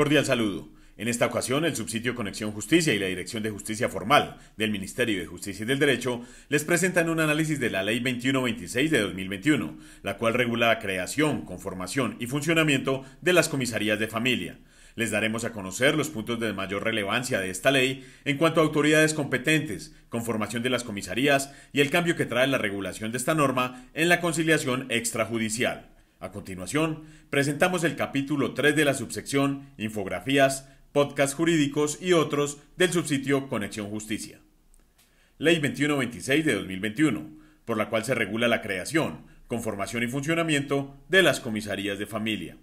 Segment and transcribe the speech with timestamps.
[0.00, 0.66] Cordial saludo.
[0.96, 5.20] En esta ocasión, el subsitio Conexión Justicia y la Dirección de Justicia Formal del Ministerio
[5.20, 9.76] de Justicia y del Derecho les presentan un análisis de la Ley 2126 de 2021,
[10.02, 14.58] la cual regula la creación, conformación y funcionamiento de las comisarías de familia.
[14.94, 18.64] Les daremos a conocer los puntos de mayor relevancia de esta ley en cuanto a
[18.64, 23.34] autoridades competentes, conformación de las comisarías y el cambio que trae la regulación de esta
[23.34, 25.90] norma en la conciliación extrajudicial.
[26.20, 32.92] A continuación, presentamos el capítulo 3 de la subsección Infografías, podcasts jurídicos y otros del
[32.92, 34.38] subsitio Conexión Justicia.
[35.38, 37.26] Ley 2126 de 2021,
[37.64, 42.58] por la cual se regula la creación, conformación y funcionamiento de las comisarías de familia.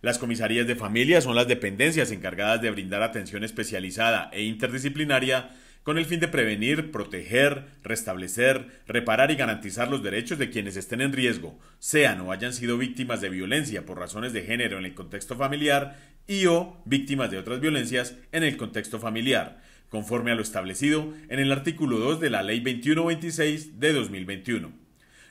[0.00, 5.50] Las comisarías de familia son las dependencias encargadas de brindar atención especializada e interdisciplinaria
[5.86, 11.00] con el fin de prevenir, proteger, restablecer, reparar y garantizar los derechos de quienes estén
[11.00, 14.94] en riesgo, sean o hayan sido víctimas de violencia por razones de género en el
[14.94, 20.42] contexto familiar y o víctimas de otras violencias en el contexto familiar, conforme a lo
[20.42, 24.85] establecido en el artículo 2 de la Ley 2126 de 2021.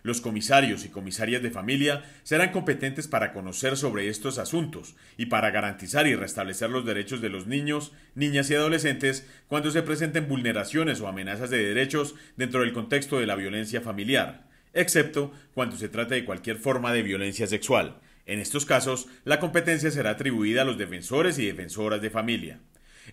[0.06, 5.50] Los comisarios y comisarias de familia serán competentes para conocer sobre estos asuntos y para
[5.50, 11.02] garantizar y restablecer los derechos de los niños, niñas y adolescentes cuando se presenten vulneraciones
[11.02, 16.14] o amenazas de derechos dentro del contexto de la violencia familiar, excepto cuando se trate
[16.14, 17.98] de cualquier forma de violencia sexual.
[18.28, 22.60] En estos casos, la competencia será atribuida a los defensores y defensoras de familia.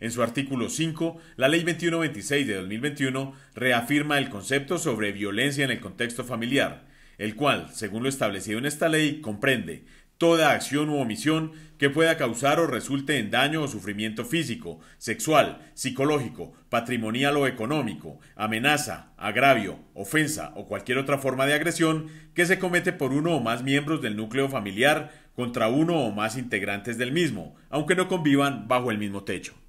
[0.01, 5.71] En su artículo 5, la Ley 2126 de 2021 reafirma el concepto sobre violencia en
[5.71, 6.87] el contexto familiar,
[7.19, 9.85] el cual, según lo establecido en esta ley, comprende
[10.23, 15.59] toda acción u omisión que pueda causar o resulte en daño o sufrimiento físico, sexual,
[15.75, 22.61] psicológico, patrimonial o económico, amenaza, agravio, ofensa o cualquier otra forma de agresión que se
[22.61, 27.11] comete por uno o más miembros del núcleo familiar contra uno o más integrantes del
[27.11, 29.62] mismo, aunque no convivan bajo el mismo techo.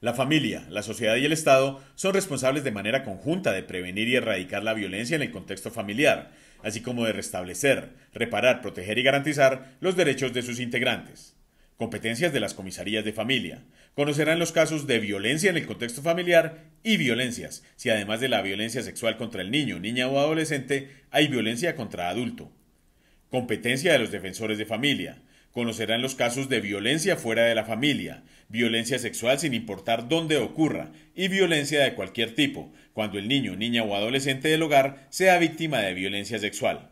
[0.00, 4.14] La familia, la sociedad y el Estado son responsables de manera conjunta de prevenir y
[4.14, 6.30] erradicar la violencia en el contexto familiar,
[6.62, 11.34] así como de restablecer, reparar, proteger y garantizar los derechos de sus integrantes.
[11.76, 13.64] Competencias de las comisarías de familia.
[13.94, 18.40] Conocerán los casos de violencia en el contexto familiar y violencias, si además de la
[18.40, 22.52] violencia sexual contra el niño, niña o adolescente, hay violencia contra adulto.
[23.30, 25.22] Competencia de los defensores de familia
[25.58, 30.92] Conocerán los casos de violencia fuera de la familia, violencia sexual sin importar dónde ocurra,
[31.16, 35.80] y violencia de cualquier tipo, cuando el niño, niña o adolescente del hogar sea víctima
[35.80, 36.90] de violencia sexual.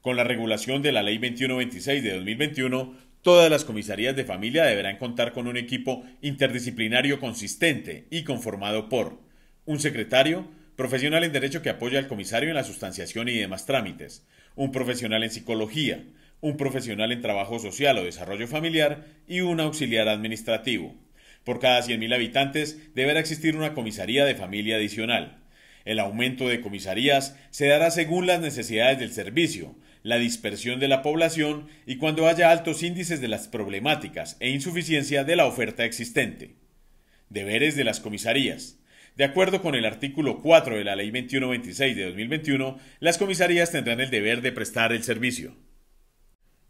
[0.00, 4.96] Con la regulación de la Ley 2126 de 2021, todas las comisarías de familia deberán
[4.96, 9.20] contar con un equipo interdisciplinario consistente y conformado por
[9.66, 14.26] un secretario, profesional en derecho que apoya al comisario en la sustanciación y demás trámites,
[14.56, 16.02] un profesional en psicología,
[16.40, 20.94] un profesional en trabajo social o desarrollo familiar y un auxiliar administrativo.
[21.44, 25.38] Por cada 100.000 habitantes deberá existir una comisaría de familia adicional.
[25.84, 31.02] El aumento de comisarías se dará según las necesidades del servicio, la dispersión de la
[31.02, 36.56] población y cuando haya altos índices de las problemáticas e insuficiencia de la oferta existente.
[37.30, 38.78] Deberes de las comisarías.
[39.16, 44.00] De acuerdo con el artículo 4 de la Ley 2126 de 2021, las comisarías tendrán
[44.00, 45.56] el deber de prestar el servicio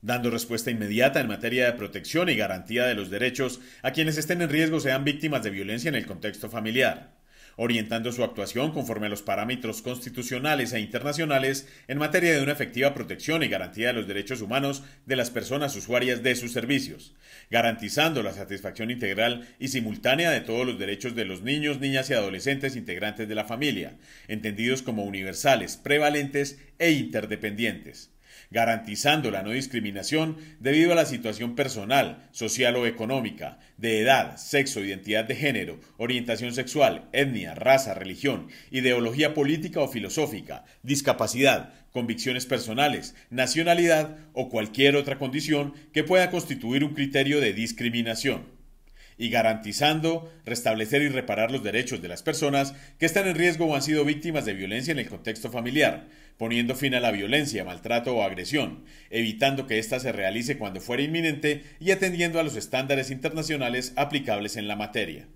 [0.00, 4.42] dando respuesta inmediata en materia de protección y garantía de los derechos a quienes estén
[4.42, 7.19] en riesgo sean víctimas de violencia en el contexto familiar,
[7.56, 12.94] orientando su actuación conforme a los parámetros constitucionales e internacionales en materia de una efectiva
[12.94, 17.16] protección y garantía de los derechos humanos de las personas usuarias de sus servicios,
[17.50, 22.14] garantizando la satisfacción integral y simultánea de todos los derechos de los niños, niñas y
[22.14, 23.97] adolescentes integrantes de la familia,
[24.28, 28.12] entendidos como universales, prevalentes e interdependientes
[28.50, 34.84] garantizando la no discriminación debido a la situación personal, social o económica, de edad, sexo,
[34.84, 43.15] identidad de género, orientación sexual, etnia, raza, religión, ideología política o filosófica, discapacidad, convicciones personales,
[43.31, 48.57] nacionalidad o cualquier otra condición que pueda constituir un criterio de discriminación
[49.19, 53.75] y garantizando restablecer y reparar los derechos de las personas que están en riesgo o
[53.75, 58.17] han sido víctimas de violencia en el contexto familiar, poniendo fin a la violencia, maltrato
[58.17, 63.11] o agresión, evitando que ésta se realice cuando fuera inminente y atendiendo a los estándares
[63.11, 65.26] internacionales aplicables en la materia.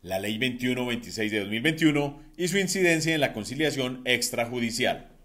[0.00, 5.17] La Ley 2126 de 2021 y su incidencia en la conciliación extrajudicial.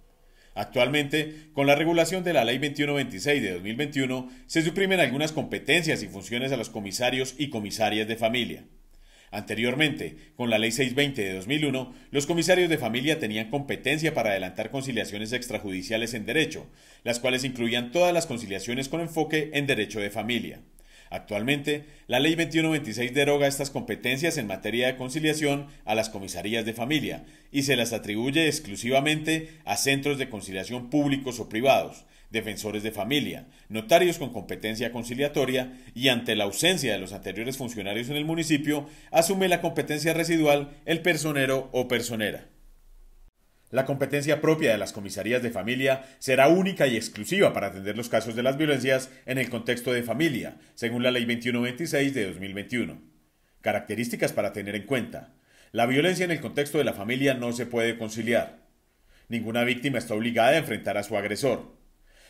[0.56, 6.08] Actualmente, con la regulación de la Ley 2126 de 2021, se suprimen algunas competencias y
[6.08, 8.64] funciones a los comisarios y comisarias de familia.
[9.32, 14.70] Anteriormente, con la Ley 620 de 2001, los comisarios de familia tenían competencia para adelantar
[14.70, 16.68] conciliaciones extrajudiciales en derecho,
[17.04, 20.62] las cuales incluían todas las conciliaciones con enfoque en derecho de familia.
[21.14, 26.74] Actualmente, la Ley 2126 deroga estas competencias en materia de conciliación a las comisarías de
[26.74, 32.90] familia y se las atribuye exclusivamente a centros de conciliación públicos o privados, defensores de
[32.90, 38.26] familia, notarios con competencia conciliatoria y ante la ausencia de los anteriores funcionarios en el
[38.26, 42.48] municipio, asume la competencia residual el personero o personera.
[43.74, 48.08] La competencia propia de las comisarías de familia será única y exclusiva para atender los
[48.08, 53.02] casos de las violencias en el contexto de familia, según la Ley 2126 de 2021.
[53.62, 55.34] Características para tener en cuenta.
[55.72, 58.60] La violencia en el contexto de la familia no se puede conciliar.
[59.28, 61.76] Ninguna víctima está obligada a enfrentar a su agresor.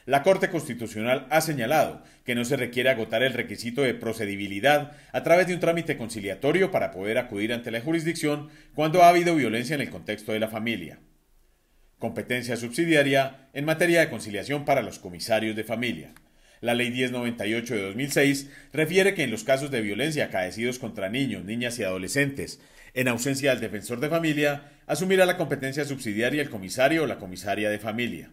[0.06, 5.24] La Corte Constitucional ha señalado que no se requiere agotar el requisito de procedibilidad a
[5.24, 9.76] través de un trámite conciliatorio para poder acudir ante la jurisdicción cuando ha habido violencia
[9.76, 11.00] en el contexto de la familia.
[12.04, 16.12] Competencia subsidiaria en materia de conciliación para los comisarios de familia.
[16.60, 21.46] La Ley 1098 de 2006 refiere que en los casos de violencia acaecidos contra niños,
[21.46, 22.60] niñas y adolescentes,
[22.94, 27.70] en ausencia del defensor de familia, asumirá la competencia subsidiaria el comisario o la comisaria
[27.70, 28.32] de familia.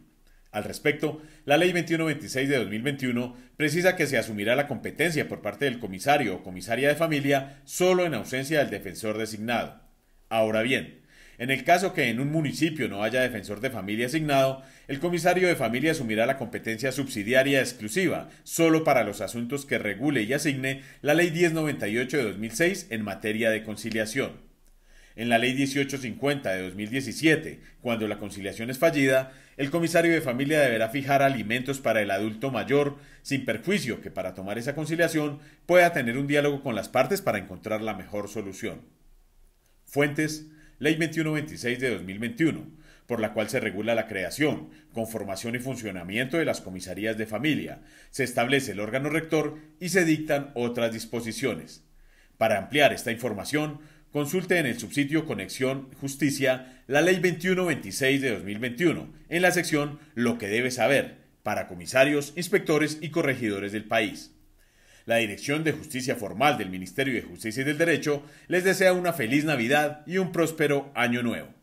[0.51, 5.67] Al respecto, la Ley 2126 de 2021 precisa que se asumirá la competencia por parte
[5.67, 9.81] del comisario o comisaria de familia solo en ausencia del defensor designado.
[10.29, 11.00] Ahora bien,
[11.41, 15.49] en el caso que en un municipio no haya defensor de familia asignado, el comisario
[15.49, 20.83] de familia asumirá la competencia subsidiaria exclusiva solo para los asuntos que regule y asigne
[21.01, 24.33] la Ley 1098 de 2006 en materia de conciliación.
[25.17, 30.61] En la Ley 1850 de 2017, cuando la conciliación es fallida, el comisario de familia
[30.61, 35.95] deberá fijar alimentos para el adulto mayor, sin perjuicio que para tomar esa conciliación pueda
[35.95, 38.83] tener un diálogo con las partes para encontrar la mejor solución.
[39.87, 40.47] Fuentes,
[40.81, 42.67] Ley 2126 de 2021,
[43.07, 47.83] por la cual se regula la creación, conformación y funcionamiento de las comisarías de familia,
[48.11, 51.85] se establece el órgano rector y se dictan otras disposiciones.
[52.39, 53.79] Para ampliar esta información,
[54.13, 60.37] Consulte en el subsitio Conexión Justicia la Ley 2126 de 2021 en la sección Lo
[60.37, 64.33] que debe saber para comisarios, inspectores y corregidores del país.
[65.11, 69.13] La Dirección de Justicia Formal del Ministerio de Justicia y del Derecho les desea una
[69.13, 71.60] feliz Navidad y un próspero Año Nuevo.